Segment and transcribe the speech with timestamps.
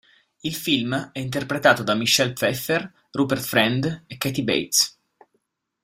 [0.39, 4.99] Il film è interpretato da Michelle Pfeiffer, Rupert Friend e Kathy Bates.